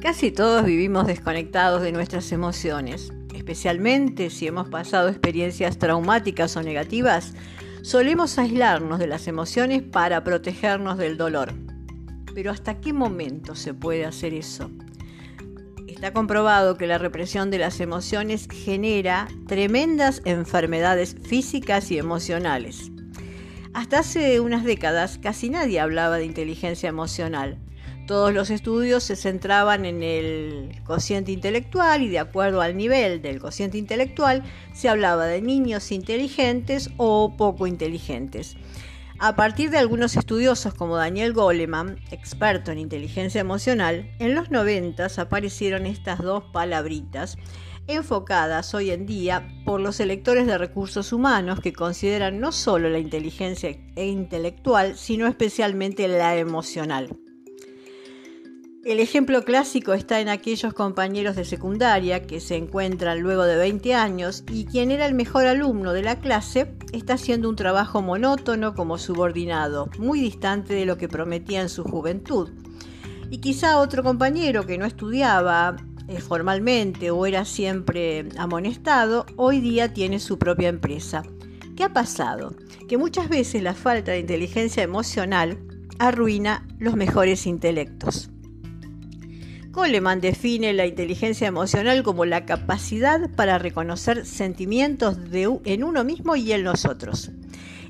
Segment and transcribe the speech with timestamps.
[0.00, 7.34] Casi todos vivimos desconectados de nuestras emociones, especialmente si hemos pasado experiencias traumáticas o negativas,
[7.82, 11.52] solemos aislarnos de las emociones para protegernos del dolor.
[12.34, 14.70] Pero ¿hasta qué momento se puede hacer eso?
[15.86, 22.90] Está comprobado que la represión de las emociones genera tremendas enfermedades físicas y emocionales.
[23.74, 27.58] Hasta hace unas décadas casi nadie hablaba de inteligencia emocional,
[28.10, 33.38] todos los estudios se centraban en el cociente intelectual y de acuerdo al nivel del
[33.38, 34.42] cociente intelectual
[34.72, 38.56] se hablaba de niños inteligentes o poco inteligentes.
[39.20, 45.06] A partir de algunos estudiosos como Daniel Goleman, experto en inteligencia emocional, en los 90
[45.16, 47.36] aparecieron estas dos palabritas
[47.86, 52.98] enfocadas hoy en día por los electores de recursos humanos que consideran no solo la
[52.98, 57.16] inteligencia intelectual, sino especialmente la emocional.
[58.82, 63.94] El ejemplo clásico está en aquellos compañeros de secundaria que se encuentran luego de 20
[63.94, 68.74] años y quien era el mejor alumno de la clase está haciendo un trabajo monótono
[68.74, 72.48] como subordinado, muy distante de lo que prometía en su juventud.
[73.28, 75.76] Y quizá otro compañero que no estudiaba
[76.08, 81.22] eh, formalmente o era siempre amonestado, hoy día tiene su propia empresa.
[81.76, 82.56] ¿Qué ha pasado?
[82.88, 85.58] Que muchas veces la falta de inteligencia emocional
[85.98, 88.29] arruina los mejores intelectos.
[89.72, 96.52] Coleman define la inteligencia emocional como la capacidad para reconocer sentimientos en uno mismo y
[96.52, 97.30] en los otros,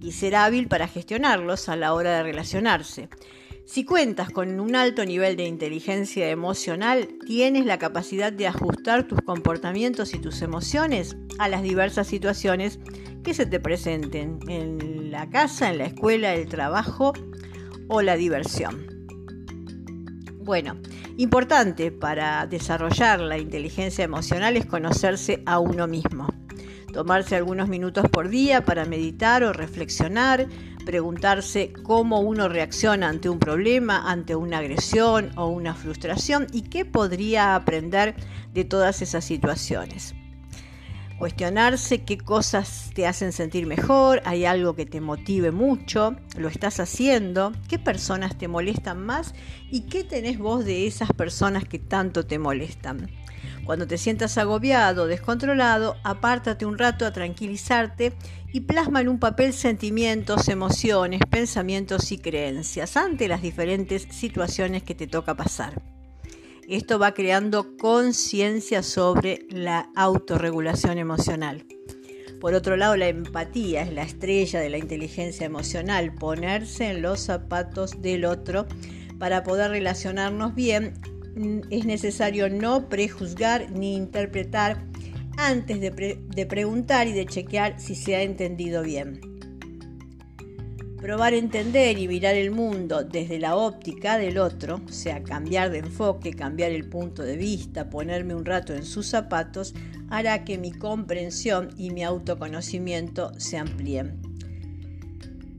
[0.00, 3.08] y ser hábil para gestionarlos a la hora de relacionarse.
[3.64, 9.20] Si cuentas con un alto nivel de inteligencia emocional, tienes la capacidad de ajustar tus
[9.22, 12.80] comportamientos y tus emociones a las diversas situaciones
[13.22, 17.14] que se te presenten en la casa, en la escuela, el trabajo
[17.88, 18.91] o la diversión.
[20.44, 20.76] Bueno,
[21.18, 26.26] importante para desarrollar la inteligencia emocional es conocerse a uno mismo.
[26.92, 30.48] Tomarse algunos minutos por día para meditar o reflexionar,
[30.84, 36.84] preguntarse cómo uno reacciona ante un problema, ante una agresión o una frustración y qué
[36.84, 38.16] podría aprender
[38.52, 40.12] de todas esas situaciones
[41.22, 46.80] cuestionarse qué cosas te hacen sentir mejor, hay algo que te motive mucho, lo estás
[46.80, 49.32] haciendo, qué personas te molestan más
[49.70, 53.08] y qué tenés vos de esas personas que tanto te molestan.
[53.64, 58.14] Cuando te sientas agobiado, descontrolado, apártate un rato a tranquilizarte
[58.52, 64.96] y plasma en un papel sentimientos, emociones, pensamientos y creencias ante las diferentes situaciones que
[64.96, 65.91] te toca pasar.
[66.68, 71.66] Esto va creando conciencia sobre la autorregulación emocional.
[72.40, 77.20] Por otro lado, la empatía es la estrella de la inteligencia emocional, ponerse en los
[77.20, 78.66] zapatos del otro
[79.18, 80.94] para poder relacionarnos bien.
[81.70, 84.84] Es necesario no prejuzgar ni interpretar
[85.38, 89.31] antes de, de preguntar y de chequear si se ha entendido bien.
[91.02, 95.78] Probar entender y mirar el mundo desde la óptica del otro, o sea, cambiar de
[95.78, 99.74] enfoque, cambiar el punto de vista, ponerme un rato en sus zapatos,
[100.10, 104.22] hará que mi comprensión y mi autoconocimiento se amplíen.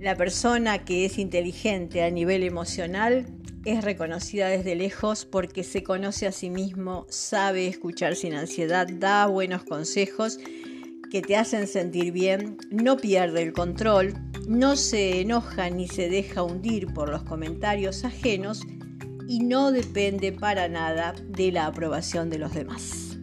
[0.00, 3.26] La persona que es inteligente a nivel emocional
[3.66, 9.26] es reconocida desde lejos porque se conoce a sí mismo, sabe escuchar sin ansiedad, da
[9.26, 10.38] buenos consejos
[11.10, 14.14] que te hacen sentir bien, no pierde el control,
[14.46, 18.62] no se enoja ni se deja hundir por los comentarios ajenos
[19.28, 23.18] y no depende para nada de la aprobación de los demás.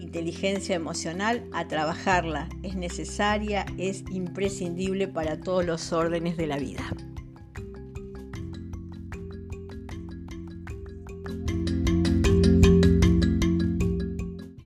[0.00, 6.84] Inteligencia emocional, a trabajarla es necesaria, es imprescindible para todos los órdenes de la vida.